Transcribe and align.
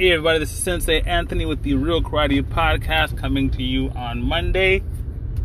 Hey 0.00 0.12
everybody, 0.12 0.38
this 0.38 0.50
is 0.50 0.62
Sensei 0.62 1.02
Anthony 1.02 1.44
with 1.44 1.62
the 1.62 1.74
Real 1.74 2.00
Karate 2.00 2.42
Podcast 2.42 3.18
coming 3.18 3.50
to 3.50 3.62
you 3.62 3.90
on 3.90 4.22
Monday, 4.22 4.82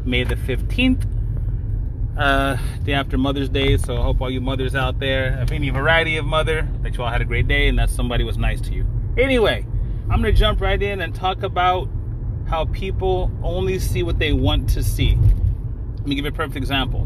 May 0.06 0.24
the 0.24 0.38
15th, 0.38 1.06
uh, 2.18 2.56
day 2.86 2.94
after 2.94 3.18
Mother's 3.18 3.50
Day. 3.50 3.76
So 3.76 3.98
I 3.98 4.04
hope 4.04 4.22
all 4.22 4.32
you 4.32 4.40
mothers 4.40 4.74
out 4.74 4.98
there, 4.98 5.38
of 5.42 5.52
any 5.52 5.72
variety 5.72 6.16
of 6.16 6.24
mother, 6.24 6.66
that 6.84 6.96
you 6.96 7.04
all 7.04 7.10
had 7.10 7.22
a 7.22 7.26
great 7.26 7.50
day 7.50 7.68
and 7.68 7.78
that 7.80 7.90
somebody 7.90 8.24
was 8.24 8.38
nice 8.38 8.62
to 8.62 8.74
you. 8.74 8.86
Anyway, 9.18 9.68
I'm 10.10 10.22
going 10.22 10.34
to 10.34 10.40
jump 10.40 10.62
right 10.62 10.82
in 10.82 11.02
and 11.02 11.14
talk 11.14 11.44
about 11.44 11.90
how 12.48 12.64
people 12.64 13.30
only 13.44 13.78
see 13.78 14.04
what 14.04 14.20
they 14.20 14.32
want 14.32 14.70
to 14.70 14.84
see. 14.84 15.18
Let 15.98 16.08
me 16.08 16.16
give 16.16 16.24
you 16.24 16.32
a 16.32 16.34
perfect 16.34 16.56
example. 16.56 17.06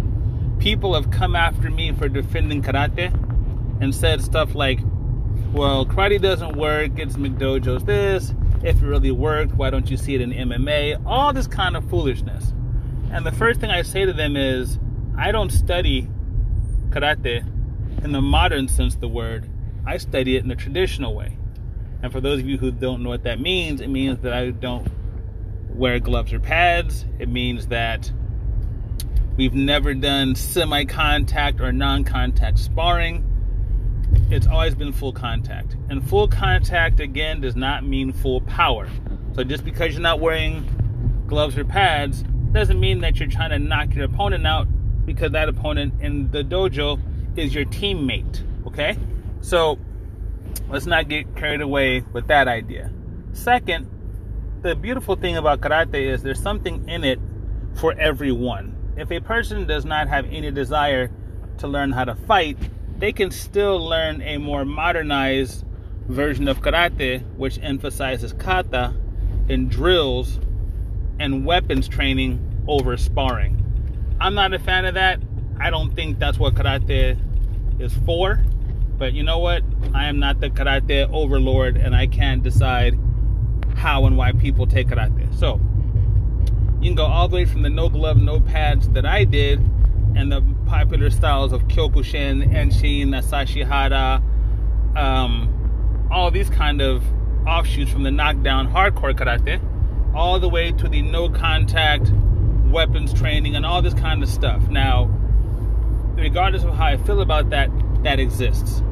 People 0.60 0.94
have 0.94 1.10
come 1.10 1.36
after 1.36 1.72
me 1.72 1.94
for 1.94 2.10
defending 2.10 2.62
karate 2.62 3.12
and 3.82 3.96
said 3.96 4.22
stuff 4.22 4.54
like, 4.54 4.82
well, 5.52 5.86
karate 5.86 6.22
doesn't 6.22 6.58
work, 6.58 6.92
it's 6.98 7.16
McDojo's 7.16 7.84
this. 7.84 8.34
If 8.64 8.82
it 8.82 8.86
really 8.86 9.12
worked, 9.12 9.54
why 9.54 9.70
don't 9.70 9.90
you 9.90 9.98
see 9.98 10.14
it 10.14 10.22
in 10.22 10.32
MMA? 10.32 11.02
All 11.06 11.34
this 11.34 11.48
kind 11.48 11.76
of 11.76 11.90
foolishness. 11.90 12.54
And 13.12 13.26
the 13.26 13.32
first 13.32 13.60
thing 13.60 13.72
I 13.72 13.82
say 13.82 14.06
to 14.06 14.14
them 14.14 14.38
is, 14.38 14.78
I 15.18 15.32
don't 15.32 15.50
study 15.50 16.08
karate 16.90 17.46
in 18.04 18.12
the 18.12 18.22
modern 18.22 18.68
sense 18.68 18.94
of 18.94 19.02
the 19.02 19.08
word. 19.08 19.50
I 19.86 19.98
study 19.98 20.36
it 20.36 20.44
in 20.44 20.50
the 20.50 20.56
traditional 20.56 21.16
way. 21.16 21.38
And 22.04 22.12
for 22.12 22.22
those 22.22 22.40
of 22.40 22.48
you 22.48 22.58
who 22.58 22.72
don't 22.72 23.02
know 23.02 23.10
what 23.10 23.24
that 23.24 23.40
means, 23.40 23.82
it 23.82 23.90
means 23.90 24.20
that 24.20 24.34
I 24.34 24.52
don't 24.52 24.88
wear 25.70 26.00
gloves 26.00 26.32
or 26.32 26.40
pads. 26.40 27.06
It 27.18 27.28
means 27.28 27.68
that 27.68 28.12
we've 29.36 29.54
never 29.54 29.94
done 29.94 30.36
semi 30.36 30.86
contact 30.86 31.60
or 31.60 31.72
non 31.72 32.04
contact 32.04 32.60
sparring 32.60 33.29
it's 34.32 34.48
always 34.48 34.76
been 34.76 34.94
full 34.94 35.14
contact. 35.14 35.76
And 35.90 36.08
full 36.08 36.28
contact, 36.28 37.00
again, 37.00 37.42
does 37.42 37.56
not 37.56 37.84
mean 37.84 38.12
full 38.12 38.42
power. 38.42 38.88
So 39.34 39.44
just 39.44 39.66
because 39.66 39.94
you're 39.94 40.02
not 40.02 40.20
wearing 40.20 40.68
gloves 41.28 41.58
or 41.58 41.66
pads 41.66 42.24
doesn't 42.52 42.80
mean 42.80 43.00
that 43.02 43.20
you're 43.20 43.30
trying 43.30 43.52
to 43.52 43.60
knock 43.60 43.94
your 43.96 44.06
opponent 44.06 44.46
out 44.46 44.68
because 45.06 45.32
that 45.32 45.50
opponent 45.50 45.94
in 46.02 46.30
the 46.32 46.44
dojo 46.44 47.00
is 47.36 47.54
your 47.56 47.66
teammate. 47.66 48.44
Okay? 48.68 48.98
So 49.42 49.80
let's 50.70 50.86
not 50.86 51.08
get 51.08 51.36
carried 51.36 51.62
away 51.62 52.02
with 52.14 52.28
that 52.28 52.48
idea. 52.48 52.92
Second, 53.34 53.90
the 54.62 54.76
beautiful 54.76 55.16
thing 55.16 55.38
about 55.38 55.62
karate 55.62 56.12
is 56.12 56.22
there's 56.22 56.42
something 56.42 56.88
in 56.90 57.04
it 57.04 57.20
for 57.76 57.94
everyone. 57.98 58.76
If 58.98 59.12
a 59.12 59.22
person 59.22 59.66
does 59.66 59.86
not 59.86 60.10
have 60.10 60.26
any 60.26 60.52
desire 60.52 61.10
to 61.60 61.68
learn 61.68 61.92
how 61.92 62.04
to 62.04 62.16
fight, 62.16 62.58
they 63.00 63.14
can 63.14 63.32
still 63.32 63.80
learn 63.80 64.22
a 64.22 64.38
more 64.38 64.66
modernized 64.66 65.66
version 66.08 66.48
of 66.48 66.62
karate, 66.62 67.24
which 67.38 67.58
emphasizes 67.62 68.34
kata 68.34 68.94
and 69.48 69.72
drills 69.72 70.40
and 71.20 71.46
weapons 71.46 71.88
training 71.88 72.40
over 72.68 72.98
sparring. 72.98 73.56
I'm 74.20 74.36
not 74.36 74.54
a 74.54 74.60
fan 74.60 74.86
of 74.86 74.96
that. 74.96 75.22
I 75.60 75.70
don't 75.70 75.96
think 75.96 76.20
that's 76.20 76.38
what 76.38 76.56
karate 76.56 77.18
is 77.80 77.94
for. 78.06 78.44
But 78.98 79.14
you 79.14 79.24
know 79.24 79.40
what? 79.40 79.64
I 79.94 80.08
am 80.08 80.20
not 80.20 80.42
the 80.42 80.50
karate 80.50 81.10
overlord 81.12 81.78
and 81.78 81.96
I 81.96 82.06
can't 82.08 82.44
decide 82.44 83.00
how 83.76 84.06
and 84.06 84.18
why 84.18 84.34
people 84.34 84.68
take 84.68 84.88
karate. 84.88 85.34
So, 85.40 85.62
you 86.82 86.90
can 86.90 86.96
go 86.96 87.06
all 87.06 87.30
the 87.30 87.36
way 87.36 87.46
from 87.46 87.62
the 87.62 87.70
no 87.70 87.88
glove, 87.88 88.18
no 88.18 88.42
pads 88.42 88.90
that 88.90 89.06
I 89.06 89.24
did 89.24 89.60
and 90.16 90.32
the 90.32 90.42
popular 90.70 91.10
styles 91.10 91.52
of 91.52 91.68
Kyokushin, 91.68 92.48
Enshin, 92.54 93.10
Asashihara, 93.10 94.22
um, 94.96 96.08
all 96.12 96.30
these 96.30 96.50
kind 96.50 96.80
of 96.80 97.04
offshoots 97.48 97.92
from 97.92 98.04
the 98.04 98.12
knockdown 98.12 98.72
hardcore 98.72 99.16
karate, 99.16 99.60
all 100.16 100.40
the 100.40 100.48
way 100.48 100.72
to 100.72 100.88
the 100.88 101.02
no 101.02 101.28
contact 101.28 102.12
weapons 102.66 103.12
training 103.14 103.56
and 103.56 103.66
all 103.66 103.82
this 103.82 103.96
kind 103.96 104.22
of 104.22 104.30
stuff. 104.30 104.62
Now, 104.70 105.06
regardless 106.16 106.64
of 106.64 106.76
how 106.76 106.86
I 106.86 106.98
feel 106.98 107.22
about 107.22 107.50
that, 107.50 107.72
that 108.04 108.20
exists. 108.20 108.84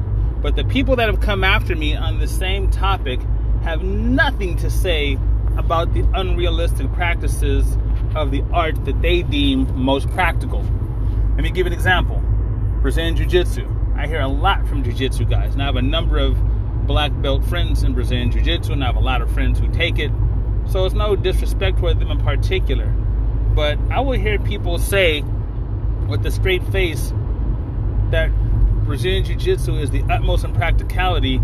But 0.42 0.56
the 0.56 0.64
people 0.64 0.96
that 0.96 1.08
have 1.08 1.20
come 1.20 1.44
after 1.44 1.76
me 1.76 1.94
on 1.94 2.18
the 2.18 2.28
same 2.28 2.72
topic 2.72 3.20
have 3.62 3.84
nothing 3.84 4.56
to 4.56 4.68
say 4.68 5.16
about 5.56 5.94
the 5.94 6.04
unrealistic 6.14 6.92
practices 6.92 7.78
of 8.16 8.32
the 8.32 8.42
art 8.52 8.84
that 8.84 9.00
they 9.00 9.22
deem 9.22 9.72
most 9.76 10.08
practical. 10.10 10.64
Let 11.38 11.44
me 11.44 11.50
give 11.50 11.68
an 11.68 11.72
example. 11.72 12.20
Brazilian 12.82 13.14
Jiu 13.14 13.24
Jitsu. 13.24 13.64
I 13.94 14.08
hear 14.08 14.20
a 14.20 14.26
lot 14.26 14.66
from 14.66 14.82
Jiu 14.82 14.92
Jitsu 14.92 15.24
guys, 15.24 15.52
and 15.52 15.62
I 15.62 15.66
have 15.66 15.76
a 15.76 15.82
number 15.82 16.18
of 16.18 16.36
black 16.84 17.12
belt 17.22 17.44
friends 17.44 17.84
in 17.84 17.94
Brazilian 17.94 18.32
Jiu 18.32 18.42
Jitsu, 18.42 18.72
and 18.72 18.82
I 18.82 18.88
have 18.88 18.96
a 18.96 19.00
lot 19.00 19.22
of 19.22 19.30
friends 19.30 19.60
who 19.60 19.68
take 19.68 20.00
it. 20.00 20.10
So 20.66 20.84
it's 20.84 20.96
no 20.96 21.14
disrespect 21.14 21.78
toward 21.78 22.00
them 22.00 22.10
in 22.10 22.18
particular. 22.18 22.86
But 23.54 23.78
I 23.88 24.00
will 24.00 24.18
hear 24.18 24.40
people 24.40 24.78
say 24.78 25.22
with 26.08 26.26
a 26.26 26.32
straight 26.32 26.64
face 26.72 27.12
that 28.10 28.32
Brazilian 28.84 29.24
Jiu 29.24 29.36
Jitsu 29.36 29.76
is 29.76 29.92
the 29.92 30.02
utmost 30.10 30.44
in 30.44 30.52
practicality, 30.52 31.40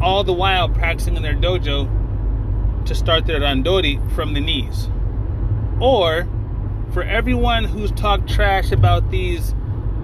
all 0.00 0.22
the 0.22 0.32
while 0.32 0.68
practicing 0.68 1.16
in 1.16 1.24
their 1.24 1.34
dojo 1.34 2.86
to 2.86 2.94
start 2.94 3.26
their 3.26 3.40
randori 3.40 3.98
from 4.12 4.32
the 4.32 4.40
knees. 4.40 4.88
Or 5.80 6.28
for 6.92 7.02
everyone 7.02 7.64
who's 7.64 7.92
talked 7.92 8.28
trash 8.28 8.72
about 8.72 9.10
these 9.10 9.54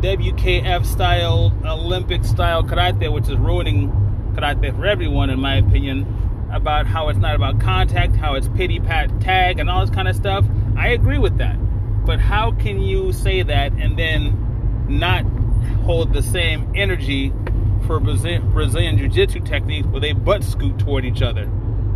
WKF 0.00 0.86
style, 0.86 1.52
Olympic 1.64 2.24
style 2.24 2.62
karate, 2.62 3.12
which 3.12 3.24
is 3.24 3.36
ruining 3.36 3.90
karate 4.34 4.74
for 4.76 4.86
everyone, 4.86 5.30
in 5.30 5.40
my 5.40 5.56
opinion, 5.56 6.06
about 6.52 6.86
how 6.86 7.08
it's 7.08 7.18
not 7.18 7.34
about 7.34 7.58
contact, 7.60 8.14
how 8.14 8.34
it's 8.34 8.48
pity 8.50 8.78
pat 8.78 9.20
tag, 9.20 9.58
and 9.58 9.68
all 9.68 9.80
this 9.80 9.94
kind 9.94 10.06
of 10.06 10.14
stuff, 10.14 10.44
I 10.76 10.88
agree 10.88 11.18
with 11.18 11.38
that. 11.38 11.56
But 12.06 12.20
how 12.20 12.52
can 12.52 12.80
you 12.80 13.12
say 13.12 13.42
that 13.42 13.72
and 13.72 13.98
then 13.98 14.86
not 14.88 15.24
hold 15.84 16.12
the 16.12 16.22
same 16.22 16.70
energy 16.76 17.32
for 17.86 17.98
Brazilian 17.98 18.98
Jiu 18.98 19.08
Jitsu 19.08 19.40
techniques 19.40 19.88
where 19.88 20.00
they 20.00 20.12
butt 20.12 20.44
scoot 20.44 20.78
toward 20.78 21.04
each 21.04 21.22
other? 21.22 21.50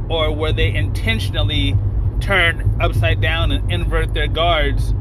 Or 0.09 0.35
where 0.35 0.53
they 0.53 0.75
intentionally 0.75 1.77
turn 2.21 2.79
upside 2.81 3.21
down 3.21 3.53
and 3.53 3.73
invert 3.73 4.15
their 4.15 4.29
guards 4.29 4.95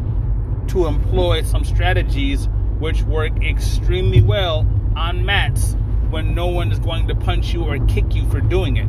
to 0.68 0.85
employ 0.85 1.44
some 1.44 1.63
strategies 1.63 2.47
which 2.80 3.02
work 3.03 3.44
extremely 3.44 4.22
well 4.22 4.68
on 4.96 5.25
mats 5.25 5.75
when 6.09 6.34
no 6.34 6.47
one 6.47 6.72
is 6.72 6.79
going 6.79 7.08
to 7.08 7.16
punch 7.16 7.53
you 7.53 7.63
or 7.63 7.78
kick 7.88 8.16
you 8.16 8.28
for 8.29 8.40
doing 8.40 8.78
it. 8.78 8.85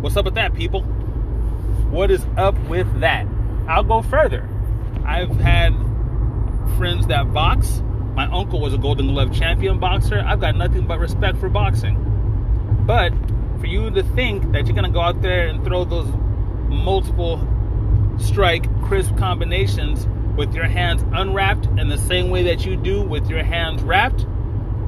What's 0.00 0.16
up 0.16 0.24
with 0.24 0.34
that, 0.34 0.54
people? 0.54 0.82
What 1.90 2.10
is 2.10 2.24
up 2.36 2.58
with 2.68 3.00
that? 3.00 3.26
I'll 3.68 3.82
go 3.82 4.02
further. 4.02 4.48
I've 5.04 5.34
had 5.36 5.74
friends 6.76 7.06
that 7.08 7.32
box. 7.32 7.82
My 8.14 8.26
uncle 8.30 8.60
was 8.60 8.74
a 8.74 8.78
Golden 8.78 9.08
Glove 9.08 9.34
champion 9.34 9.78
boxer. 9.78 10.22
I've 10.26 10.40
got 10.40 10.56
nothing 10.56 10.86
but 10.86 10.98
respect 10.98 11.38
for 11.38 11.48
boxing. 11.48 12.02
But 12.86 13.12
for 13.58 13.66
you 13.66 13.90
to 13.90 14.02
think 14.14 14.52
that 14.52 14.66
you're 14.66 14.74
going 14.74 14.84
to 14.84 14.90
go 14.90 15.00
out 15.00 15.22
there 15.22 15.48
and 15.48 15.64
throw 15.64 15.84
those 15.84 16.08
multiple 16.68 17.46
strike 18.18 18.66
crisp 18.82 19.16
combinations 19.16 20.06
with 20.36 20.54
your 20.54 20.66
hands 20.66 21.04
unwrapped 21.12 21.66
in 21.78 21.88
the 21.88 21.98
same 21.98 22.30
way 22.30 22.42
that 22.44 22.64
you 22.64 22.76
do 22.76 23.02
with 23.02 23.28
your 23.28 23.42
hands 23.42 23.82
wrapped, 23.82 24.26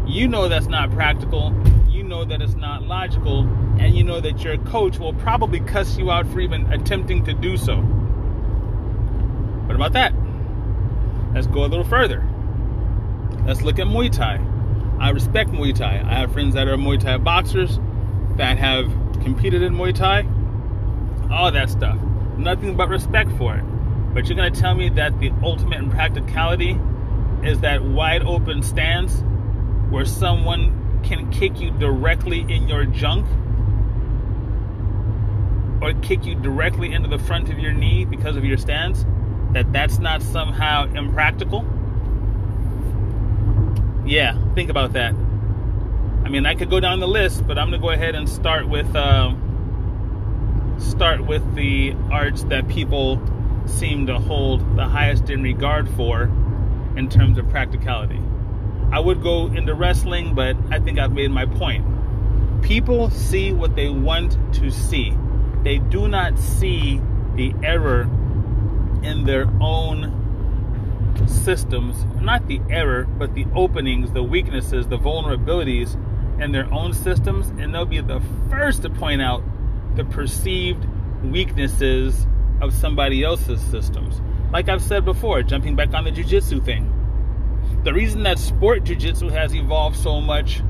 you 0.06 0.28
know 0.28 0.48
that's 0.48 0.66
not 0.66 0.90
practical. 0.90 1.54
You 1.88 2.02
know 2.02 2.24
that 2.24 2.40
it's 2.40 2.54
not 2.54 2.82
logical. 2.84 3.40
And 3.78 3.94
you 3.96 4.04
know 4.04 4.20
that 4.20 4.42
your 4.42 4.58
coach 4.58 4.98
will 4.98 5.14
probably 5.14 5.60
cuss 5.60 5.96
you 5.98 6.10
out 6.10 6.26
for 6.26 6.40
even 6.40 6.70
attempting 6.72 7.24
to 7.24 7.34
do 7.34 7.56
so. 7.56 7.76
What 9.66 9.74
about 9.74 9.92
that? 9.92 10.12
Let's 11.34 11.46
go 11.46 11.64
a 11.64 11.66
little 11.66 11.84
further. 11.84 12.26
Let's 13.46 13.62
look 13.62 13.78
at 13.78 13.86
Muay 13.86 14.10
Thai. 14.10 14.44
I 14.98 15.10
respect 15.10 15.50
Muay 15.50 15.74
Thai. 15.74 16.02
I 16.04 16.14
have 16.20 16.32
friends 16.32 16.54
that 16.54 16.68
are 16.68 16.76
Muay 16.76 16.98
Thai 16.98 17.18
boxers 17.18 17.78
that 18.36 18.58
have 18.58 18.86
competed 19.22 19.62
in 19.62 19.74
Muay 19.74 19.94
Thai 19.94 20.26
all 21.30 21.50
that 21.52 21.70
stuff. 21.70 21.98
Nothing 22.36 22.76
but 22.76 22.88
respect 22.88 23.30
for 23.32 23.56
it. 23.56 23.64
But 24.14 24.26
you're 24.26 24.36
going 24.36 24.52
to 24.52 24.60
tell 24.60 24.74
me 24.74 24.88
that 24.90 25.18
the 25.20 25.32
ultimate 25.42 25.78
in 25.78 25.90
practicality 25.90 26.78
is 27.42 27.60
that 27.60 27.82
wide 27.82 28.22
open 28.22 28.62
stance 28.62 29.22
where 29.90 30.04
someone 30.04 31.00
can 31.02 31.30
kick 31.30 31.60
you 31.60 31.70
directly 31.70 32.40
in 32.40 32.68
your 32.68 32.84
junk 32.84 33.26
or 35.80 35.92
kick 36.02 36.24
you 36.24 36.34
directly 36.34 36.92
into 36.92 37.08
the 37.08 37.18
front 37.18 37.50
of 37.50 37.58
your 37.58 37.72
knee 37.72 38.04
because 38.04 38.36
of 38.36 38.44
your 38.44 38.58
stance 38.58 39.04
that 39.52 39.72
that's 39.72 39.98
not 39.98 40.20
somehow 40.20 40.84
impractical 40.92 41.64
yeah 44.04 44.36
think 44.54 44.70
about 44.70 44.92
that 44.94 45.14
i 46.24 46.28
mean 46.28 46.44
i 46.44 46.54
could 46.54 46.68
go 46.68 46.80
down 46.80 46.98
the 46.98 47.06
list 47.06 47.46
but 47.46 47.56
i'm 47.56 47.70
going 47.70 47.80
to 47.80 47.86
go 47.86 47.90
ahead 47.90 48.14
and 48.14 48.28
start 48.28 48.68
with 48.68 48.94
um, 48.96 49.47
start 50.78 51.26
with 51.26 51.54
the 51.54 51.94
arts 52.10 52.44
that 52.44 52.68
people 52.68 53.20
seem 53.66 54.06
to 54.06 54.18
hold 54.18 54.76
the 54.76 54.84
highest 54.84 55.30
in 55.30 55.42
regard 55.42 55.88
for 55.90 56.30
in 56.96 57.08
terms 57.08 57.38
of 57.38 57.48
practicality. 57.48 58.20
I 58.90 59.00
would 59.00 59.22
go 59.22 59.46
into 59.46 59.74
wrestling, 59.74 60.34
but 60.34 60.56
I 60.70 60.80
think 60.80 60.98
I've 60.98 61.12
made 61.12 61.30
my 61.30 61.46
point. 61.46 61.84
People 62.62 63.10
see 63.10 63.52
what 63.52 63.76
they 63.76 63.88
want 63.88 64.36
to 64.54 64.70
see. 64.70 65.14
They 65.62 65.78
do 65.78 66.08
not 66.08 66.38
see 66.38 67.00
the 67.34 67.54
error 67.62 68.02
in 69.02 69.24
their 69.24 69.48
own 69.60 70.14
systems, 71.26 72.04
not 72.20 72.46
the 72.46 72.60
error, 72.70 73.04
but 73.04 73.34
the 73.34 73.46
openings, 73.54 74.12
the 74.12 74.22
weaknesses, 74.22 74.86
the 74.88 74.98
vulnerabilities 74.98 75.94
in 76.40 76.52
their 76.52 76.72
own 76.72 76.92
systems, 76.92 77.48
and 77.60 77.74
they'll 77.74 77.84
be 77.84 78.00
the 78.00 78.22
first 78.48 78.82
to 78.82 78.90
point 78.90 79.20
out 79.20 79.42
the 79.98 80.04
perceived 80.04 80.86
weaknesses 81.24 82.26
of 82.62 82.72
somebody 82.72 83.24
else's 83.24 83.60
systems. 83.60 84.22
Like 84.52 84.68
I've 84.68 84.80
said 84.80 85.04
before, 85.04 85.42
jumping 85.42 85.74
back 85.74 85.92
on 85.92 86.04
the 86.04 86.12
jujitsu 86.12 86.64
thing. 86.64 86.94
The 87.82 87.92
reason 87.92 88.22
that 88.22 88.38
sport 88.38 88.84
jujitsu 88.84 89.30
has 89.32 89.54
evolved 89.54 89.96
so 89.96 90.20
much 90.20 90.62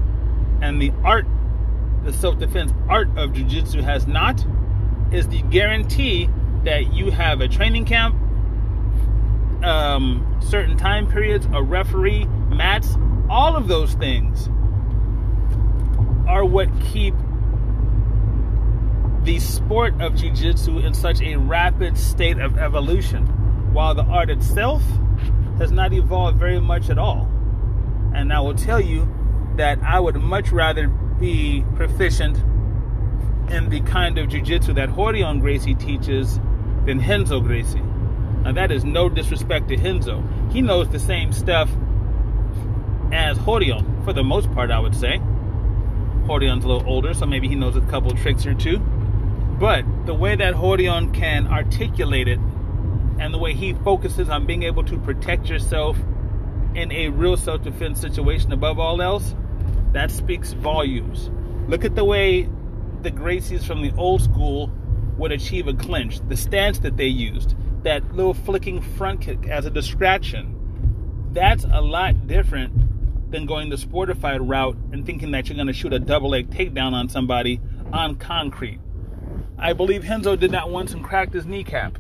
and 0.63 0.81
the 0.81 0.93
art, 1.05 1.27
the 2.05 2.13
self 2.13 2.39
defense 2.39 2.73
art 2.89 3.09
of 3.19 3.33
jujitsu 3.33 3.83
has 3.83 4.07
not, 4.07 4.45
is 5.13 5.29
the 5.29 5.43
guarantee 5.43 6.29
that 6.65 6.95
you 6.95 7.11
have 7.11 7.43
a 7.43 7.49
training 7.49 7.85
camp, 7.85 8.17
um, 9.63 10.39
certain 10.41 10.77
time 10.77 11.07
periods, 11.07 11.47
a 11.53 11.63
referee, 11.63 12.25
mats, 12.49 12.97
all 13.29 13.57
of 13.57 13.69
those 13.69 13.93
things 13.95 14.49
are 16.27 16.47
what 16.47 16.69
keep 16.81 17.15
the 19.29 19.39
sport 19.39 19.93
of 20.01 20.15
jiu-jitsu 20.15 20.79
in 20.79 20.95
such 20.95 21.21
a 21.21 21.37
rapid 21.37 21.99
state 21.99 22.39
of 22.39 22.57
evolution 22.57 23.27
while 23.75 23.95
the 23.95 24.03
art 24.05 24.31
itself 24.31 24.83
has 25.59 25.71
not 25.71 25.93
evolved 25.93 26.39
very 26.39 26.59
much 26.59 26.89
at 26.89 26.97
all 26.97 27.31
and 28.15 28.33
i 28.33 28.41
will 28.41 28.55
tell 28.55 28.81
you 28.81 29.07
that 29.55 29.79
i 29.83 30.01
would 30.01 30.17
much 30.17 30.51
rather 30.51 30.89
be 30.89 31.63
proficient 31.77 32.39
in 33.53 33.69
the 33.69 33.83
kind 33.83 34.17
of 34.17 34.31
jiu-jitsu 34.31 34.73
that 34.73 34.89
Rorion 34.97 35.41
Gracie 35.41 35.75
teaches 35.75 36.41
than 36.87 36.99
Renzo 36.99 37.41
Gracie. 37.41 37.83
Now 38.45 38.53
that 38.53 38.71
is 38.71 38.85
no 38.85 39.09
disrespect 39.09 39.69
to 39.69 39.77
Renzo. 39.77 40.23
He 40.51 40.61
knows 40.63 40.89
the 40.89 40.99
same 40.99 41.33
stuff 41.33 41.71
as 43.13 43.39
Rorion, 43.39 44.05
for 44.05 44.13
the 44.13 44.23
most 44.23 44.53
part, 44.53 44.71
I 44.71 44.79
would 44.79 44.95
say. 44.95 45.19
Rorion's 46.25 46.65
a 46.65 46.69
little 46.69 46.87
older, 46.87 47.15
so 47.15 47.25
maybe 47.25 47.49
he 47.49 47.55
knows 47.55 47.75
a 47.75 47.81
couple 47.83 48.11
tricks 48.11 48.45
or 48.45 48.53
two. 48.53 48.83
But 49.59 49.85
the 50.07 50.15
way 50.15 50.37
that 50.37 50.55
Rorion 50.55 51.13
can 51.13 51.49
articulate 51.49 52.29
it 52.29 52.39
and 53.19 53.35
the 53.35 53.39
way 53.39 53.55
he 53.55 53.73
focuses 53.73 54.29
on 54.29 54.47
being 54.47 54.63
able 54.63 54.85
to 54.85 54.97
protect 54.99 55.49
yourself 55.49 55.99
in 56.75 56.93
a 56.93 57.09
real 57.09 57.37
self 57.37 57.63
defense 57.63 58.01
situation 58.01 58.53
above 58.53 58.79
all 58.79 59.03
else, 59.03 59.35
that 59.93 60.11
speaks 60.11 60.53
volumes. 60.53 61.31
Look 61.69 61.85
at 61.85 61.97
the 61.97 62.05
way 62.05 62.49
the 63.03 63.11
Gracies 63.11 63.65
from 63.65 63.83
the 63.83 63.93
old 63.97 64.23
school 64.23 64.71
would 65.17 65.33
achieve 65.33 65.67
a 65.67 65.75
clinch, 65.75 66.21
the 66.29 66.37
stance 66.37 66.79
that 66.81 66.97
they 66.97 67.07
used, 67.07 67.57
that 67.83 68.15
little 68.15 68.35
flicking 68.35 68.81
front 68.81 69.21
kick 69.21 69.49
as 69.49 69.67
a 69.67 69.71
distraction. 69.71 70.55
That's 71.33 71.65
a 71.65 71.81
lot 71.81 72.29
different 72.29 73.31
than 73.31 73.47
going 73.47 73.71
the 73.71 73.77
sportified 73.77 74.39
route 74.41 74.77
and 74.93 75.05
thinking 75.05 75.33
that 75.33 75.49
you're 75.49 75.57
going 75.57 75.67
to 75.67 75.73
shoot 75.73 75.93
a 75.93 75.99
double 75.99 76.31
leg 76.31 76.51
takedown 76.51 76.93
on 76.93 77.09
somebody 77.09 77.61
on 77.93 78.17
concrete. 78.17 78.81
I 79.59 79.73
believe 79.73 80.09
Renzo 80.09 80.37
did 80.37 80.53
that 80.53 80.71
once 80.71 80.93
and 80.93 81.03
cracked 81.03 81.35
his 81.35 81.47
kneecap. 81.47 81.99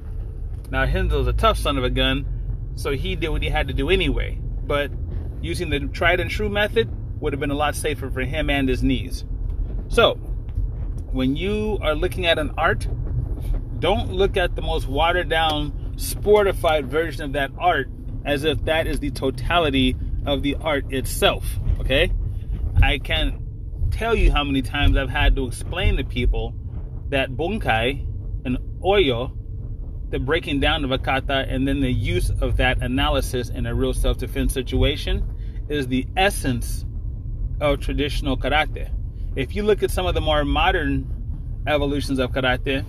Now, 0.70 0.84
Renzo's 0.84 1.26
a 1.26 1.32
tough 1.32 1.58
son 1.58 1.76
of 1.76 1.84
a 1.84 1.90
gun, 1.90 2.24
so 2.76 2.92
he 2.92 3.16
did 3.16 3.30
what 3.30 3.42
he 3.42 3.48
had 3.48 3.68
to 3.68 3.74
do 3.74 3.90
anyway. 3.90 4.38
But 4.40 4.92
using 5.40 5.70
the 5.70 5.80
tried 5.88 6.20
and 6.20 6.30
true 6.30 6.48
method 6.48 6.88
would 7.20 7.32
have 7.32 7.40
been 7.40 7.50
a 7.50 7.54
lot 7.54 7.74
safer 7.74 8.10
for 8.10 8.20
him 8.20 8.48
and 8.50 8.68
his 8.68 8.82
knees. 8.82 9.24
So, 9.88 10.14
when 11.10 11.36
you 11.36 11.78
are 11.82 11.94
looking 11.94 12.26
at 12.26 12.38
an 12.38 12.52
art, 12.56 12.86
don't 13.80 14.12
look 14.12 14.36
at 14.36 14.54
the 14.54 14.62
most 14.62 14.86
watered 14.86 15.28
down, 15.28 15.94
sportified 15.96 16.84
version 16.84 17.22
of 17.22 17.32
that 17.32 17.50
art 17.58 17.88
as 18.24 18.44
if 18.44 18.64
that 18.66 18.86
is 18.86 19.00
the 19.00 19.10
totality 19.10 19.96
of 20.26 20.42
the 20.42 20.56
art 20.60 20.92
itself. 20.92 21.44
Okay? 21.80 22.12
I 22.82 22.98
can't 22.98 23.40
tell 23.90 24.14
you 24.14 24.30
how 24.30 24.44
many 24.44 24.62
times 24.62 24.96
I've 24.96 25.08
had 25.08 25.34
to 25.36 25.46
explain 25.46 25.96
to 25.96 26.04
people 26.04 26.54
that 27.10 27.30
bunkai 27.30 28.06
and 28.44 28.58
oyo, 28.80 29.36
the 30.10 30.18
breaking 30.18 30.60
down 30.60 30.84
of 30.84 30.90
a 30.90 30.98
kata 30.98 31.46
and 31.48 31.66
then 31.66 31.80
the 31.80 31.92
use 31.92 32.30
of 32.40 32.56
that 32.56 32.82
analysis 32.82 33.48
in 33.48 33.66
a 33.66 33.74
real 33.74 33.94
self 33.94 34.18
defense 34.18 34.52
situation, 34.52 35.24
is 35.68 35.86
the 35.88 36.06
essence 36.16 36.84
of 37.60 37.80
traditional 37.80 38.36
karate. 38.36 38.90
If 39.36 39.54
you 39.54 39.62
look 39.62 39.82
at 39.82 39.90
some 39.90 40.06
of 40.06 40.14
the 40.14 40.20
more 40.20 40.44
modern 40.44 41.06
evolutions 41.66 42.18
of 42.18 42.32
karate, 42.32 42.84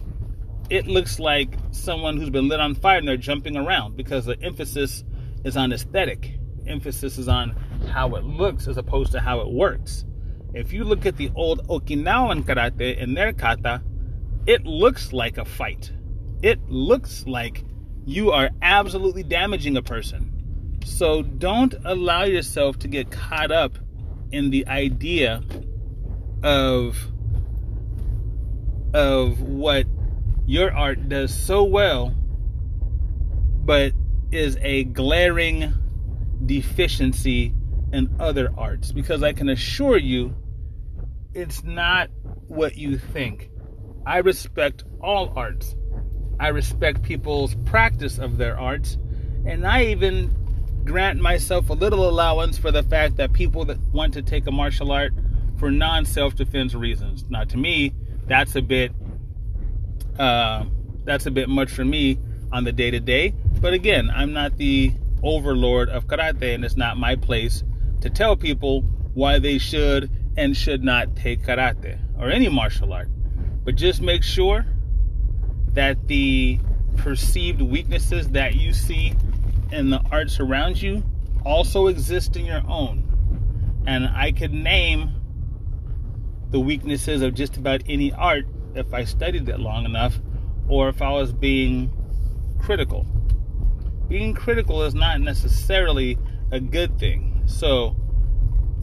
it 0.69 0.88
looks 0.88 1.19
like 1.19 1.57
someone 1.72 2.18
who's 2.18 2.30
been 2.30 2.48
lit 2.48 2.60
on 2.60 2.75
fire 2.75 3.00
and 3.00 3.07
they're 3.07 3.18
jumping 3.18 3.57
around 3.57 3.98
because 3.98 4.25
the 4.25 4.39
emphasis 4.42 5.04
is 5.44 5.57
on 5.57 5.74
aesthetic. 5.74 6.38
Emphasis 6.68 7.18
is 7.18 7.27
on 7.27 7.51
how 7.92 8.15
it 8.15 8.24
looks 8.24 8.68
as 8.68 8.77
opposed 8.77 9.12
to 9.13 9.19
how 9.19 9.42
it 9.42 9.50
works. 9.50 10.06
If 10.54 10.72
you 10.74 10.83
look 10.83 11.06
at 11.06 11.18
the 11.18 11.31
old 11.36 11.68
Okinawan 11.68 12.44
karate 12.44 13.01
and 13.01 13.15
their 13.18 13.33
kata, 13.33 13.81
it 14.45 14.65
looks 14.65 15.13
like 15.13 15.38
a 15.38 15.45
fight. 15.45 15.91
It 16.41 16.69
looks 16.69 17.25
like 17.27 17.63
you 18.06 18.31
are 18.31 18.50
absolutely 18.62 19.24
damaging 19.24 19.77
a 19.77 19.81
person. 19.81 20.80
So 20.86 21.21
don't 21.21 21.75
allow 21.86 22.24
yourself 22.24 22.80
to 22.80 22.88
get 22.88 23.12
caught 23.12 23.51
up 23.51 23.77
in 24.31 24.50
the 24.50 24.68
idea 24.68 25.44
of 26.44 26.97
of 28.94 29.41
what 29.41 29.86
your 30.47 30.74
art 30.74 31.09
does 31.09 31.31
so 31.31 31.63
well 31.63 32.15
but 33.65 33.94
is 34.31 34.57
a 34.62 34.83
glaring 34.86 35.71
deficiency 36.45 37.53
in 37.94 38.09
other 38.19 38.51
arts 38.57 38.91
because 38.91 39.21
I 39.21 39.33
can 39.33 39.50
assure 39.50 39.97
you 39.97 40.33
it's 41.33 41.63
not 41.63 42.09
what 42.47 42.75
you 42.77 42.97
think. 42.97 43.50
I 44.06 44.18
respect 44.19 44.84
all 45.01 45.34
arts. 45.36 45.75
I 46.40 46.50
respect 46.50 47.04
people's 47.04 47.56
practice 47.66 48.18
of 48.18 48.38
their 48.38 48.57
arts 48.57 48.98
and 49.46 49.66
I 49.66 49.86
even 49.86 50.36
grant 50.86 51.19
myself 51.19 51.69
a 51.69 51.74
little 51.74 52.07
allowance 52.10 52.57
for 52.57 52.72
the 52.72 52.84
fact 52.84 53.18
that 53.18 53.34
people 53.34 53.66
that 53.66 53.80
want 53.94 54.13
to 54.16 54.22
take 54.22 54.48
a 54.48 54.51
martial 54.51 54.92
art 54.92 55.13
for 55.57 55.72
non 55.72 56.06
self 56.06 56.36
defense 56.36 56.74
reasons. 56.74 57.25
Now, 57.30 57.44
to 57.46 57.57
me, 57.57 57.94
that's 58.25 58.56
a 58.56 58.62
bit 58.62 58.91
uh, 60.18 60.65
that's 61.03 61.25
a 61.25 61.32
bit 61.32 61.50
much 61.50 61.72
for 61.72 61.86
me 61.86 62.20
on 62.51 62.63
the 62.63 62.72
day 62.72 62.91
to 62.91 63.00
day. 63.00 63.34
But 63.62 63.74
again, 63.74 64.10
I'm 64.13 64.34
not 64.34 64.58
the 64.58 64.94
overlord 65.24 65.89
of 65.89 66.08
karate, 66.08 66.56
and 66.56 66.63
it's 66.63 66.77
not 66.77 66.98
my 66.98 67.15
place 67.15 67.63
to 68.01 68.10
tell 68.10 68.36
people 68.36 68.82
why 69.13 69.39
they 69.39 69.58
should 69.58 70.10
and 70.38 70.56
should 70.56 70.84
not 70.84 71.15
take 71.15 71.44
karate 71.44 72.00
or 72.18 72.29
any 72.29 72.50
martial 72.50 72.94
art. 72.94 73.10
But 73.63 73.75
just 73.75 74.01
make 74.01 74.24
sure 74.24 74.66
that 75.74 76.08
the 76.08 76.60
perceived 76.98 77.62
weaknesses 77.62 78.30
that 78.30 78.56
you 78.56 78.74
see 78.74 79.13
in 79.72 79.89
the 79.89 80.01
arts 80.12 80.39
around 80.39 80.82
you 80.82 81.04
also 81.46 81.88
exist 81.88 82.36
in 82.36 82.46
your 82.46 82.63
own. 82.68 83.06
And 83.86 84.08
I 84.08 84.32
could 84.32 84.54
name 84.54 85.12
the 86.51 86.60
weaknesses 86.60 87.22
of 87.22 87.34
just 87.34 87.58
about 87.58 87.84
any 87.88 88.12
art 88.12 88.46
if 88.75 88.94
I 88.94 89.04
studied 89.04 89.48
it 89.50 89.60
long 89.60 89.86
enough 89.86 90.20
or 90.68 90.89
if 90.89 91.01
I 91.01 91.12
was 91.12 91.32
being 91.32 91.92
critical. 92.60 93.06
Being 94.08 94.34
critical 94.34 94.84
is 94.84 94.96
not 94.96 95.22
necessarily 95.22 96.18
a 96.51 96.60
good 96.60 97.00
thing. 97.00 97.44
So 97.46 97.96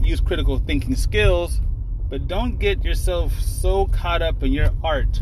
use 0.01 0.21
critical 0.21 0.59
thinking 0.59 0.95
skills, 0.95 1.61
but 2.09 2.27
don't 2.27 2.57
get 2.57 2.83
yourself 2.83 3.37
so 3.39 3.85
caught 3.87 4.21
up 4.21 4.43
in 4.43 4.51
your 4.51 4.71
art 4.83 5.19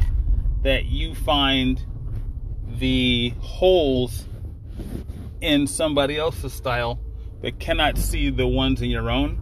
that 0.63 0.85
you 0.85 1.15
find 1.15 1.83
the 2.77 3.33
holes 3.39 4.25
in 5.41 5.67
somebody 5.67 6.17
else's 6.17 6.53
style 6.53 6.99
but 7.41 7.59
cannot 7.59 7.97
see 7.97 8.29
the 8.29 8.47
ones 8.47 8.81
in 8.81 8.89
your 8.89 9.09
own. 9.09 9.41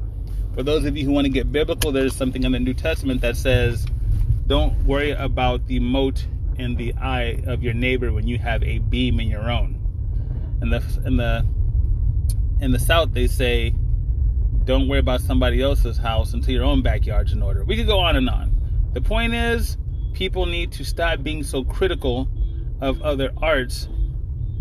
For 0.53 0.63
those 0.63 0.85
of 0.85 0.95
you 0.95 1.05
who 1.05 1.11
want 1.11 1.25
to 1.25 1.31
get 1.31 1.51
biblical, 1.51 1.91
there's 1.91 2.15
something 2.15 2.43
in 2.43 2.51
the 2.51 2.59
New 2.59 2.73
Testament 2.73 3.21
that 3.21 3.35
says, 3.35 3.85
don't 4.45 4.85
worry 4.85 5.11
about 5.11 5.67
the 5.67 5.79
mote 5.79 6.27
in 6.57 6.75
the 6.75 6.93
eye 6.95 7.41
of 7.47 7.63
your 7.63 7.73
neighbor 7.73 8.11
when 8.11 8.27
you 8.27 8.37
have 8.37 8.61
a 8.63 8.79
beam 8.79 9.19
in 9.19 9.27
your 9.27 9.49
own. 9.49 9.79
In 10.61 10.69
the 10.69 10.83
in 11.05 11.17
the 11.17 11.45
in 12.59 12.71
the 12.71 12.79
South, 12.79 13.13
they 13.13 13.27
say, 13.27 13.73
don't 14.65 14.87
worry 14.87 14.99
about 14.99 15.21
somebody 15.21 15.61
else's 15.61 15.97
house 15.97 16.33
until 16.33 16.53
your 16.53 16.63
own 16.63 16.81
backyard's 16.81 17.33
in 17.33 17.41
order. 17.41 17.63
We 17.65 17.75
could 17.75 17.87
go 17.87 17.99
on 17.99 18.15
and 18.15 18.29
on. 18.29 18.91
The 18.93 19.01
point 19.01 19.33
is, 19.33 19.77
people 20.13 20.45
need 20.45 20.71
to 20.73 20.85
stop 20.85 21.23
being 21.23 21.43
so 21.43 21.63
critical 21.63 22.29
of 22.79 23.01
other 23.01 23.31
arts 23.41 23.87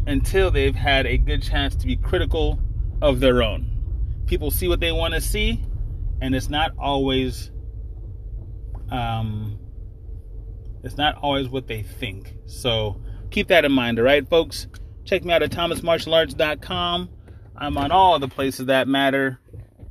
until 0.06 0.50
they've 0.50 0.74
had 0.74 1.06
a 1.06 1.18
good 1.18 1.42
chance 1.42 1.76
to 1.76 1.86
be 1.86 1.96
critical 1.96 2.58
of 3.00 3.20
their 3.20 3.42
own. 3.42 3.68
People 4.26 4.50
see 4.50 4.68
what 4.68 4.80
they 4.80 4.92
want 4.92 5.14
to 5.14 5.20
see, 5.20 5.62
and 6.20 6.34
it's 6.34 6.48
not 6.48 6.72
always 6.78 7.50
um, 8.90 9.58
it's 10.82 10.96
not 10.96 11.16
always 11.16 11.48
what 11.48 11.66
they 11.66 11.82
think. 11.82 12.34
So 12.46 13.00
keep 13.30 13.48
that 13.48 13.64
in 13.64 13.72
mind, 13.72 13.98
all 13.98 14.04
right, 14.04 14.28
folks? 14.28 14.66
Check 15.04 15.24
me 15.24 15.32
out 15.32 15.42
at 15.42 15.50
thomasmartialarts.com. 15.50 17.08
I'm 17.56 17.76
on 17.76 17.92
all 17.92 18.18
the 18.18 18.28
places 18.28 18.66
that 18.66 18.88
matter 18.88 19.40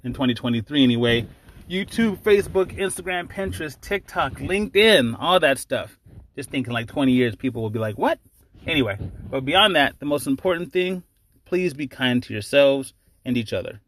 in 0.04 0.14
2023 0.14 0.84
anyway. 0.84 1.26
YouTube, 1.70 2.18
Facebook, 2.18 2.78
Instagram, 2.78 3.32
Pinterest, 3.32 3.80
TikTok, 3.80 4.34
LinkedIn, 4.34 5.16
all 5.20 5.40
that 5.40 5.58
stuff. 5.58 5.98
Just 6.36 6.50
thinking 6.50 6.74
like 6.74 6.88
20 6.88 7.12
years, 7.12 7.36
people 7.36 7.62
will 7.62 7.70
be 7.70 7.80
like, 7.80 7.98
what? 7.98 8.20
Anyway, 8.68 8.98
but 9.30 9.46
beyond 9.46 9.76
that, 9.76 10.00
the 10.00 10.06
most 10.06 10.28
important 10.28 10.72
thing, 10.72 11.04
please 11.46 11.74
be 11.74 11.88
kind 11.88 12.22
to 12.24 12.34
yourselves 12.34 12.94
and 13.26 13.38
each 13.38 13.54
other. 13.54 13.80